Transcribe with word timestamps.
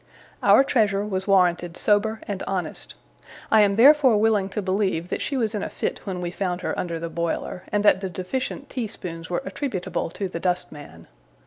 Our 0.41 0.63
treasure 0.63 1.05
was 1.05 1.27
warranted 1.27 1.77
sober 1.77 2.21
and 2.27 2.41
honest. 2.47 2.95
I 3.51 3.61
am 3.61 3.75
therefore 3.75 4.17
willing 4.17 4.49
to 4.49 4.59
believe 4.59 5.09
that 5.09 5.21
she 5.21 5.37
was 5.37 5.53
in 5.53 5.61
a 5.61 5.69
fit 5.69 6.07
when 6.07 6.21
we 6.21 6.31
found 6.31 6.61
her 6.61 6.73
under 6.75 6.99
the 6.99 7.07
boiler; 7.07 7.65
and 7.71 7.85
that 7.85 8.01
the 8.01 8.09
deficient 8.09 8.67
tea 8.67 8.87
spoons 8.87 9.29
were 9.29 9.43
attributable 9.45 10.09
to 10.09 10.27
the 10.27 10.39
dustman. 10.39 11.05